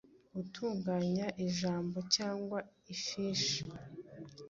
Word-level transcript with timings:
gutunganya 0.35 1.25
ijambo 1.45 1.97
cyangwa 2.15 2.59
ifishi 2.93 3.61